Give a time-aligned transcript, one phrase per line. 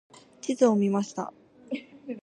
[0.41, 1.31] 地図を見ました。